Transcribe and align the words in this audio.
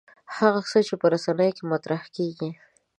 هغه 0.37 0.61
څه 0.71 0.79
چې 0.87 0.93
په 1.01 1.07
رسنیو 1.13 1.55
کې 1.57 1.63
مطرح 1.73 2.01
کېږي. 2.15 2.49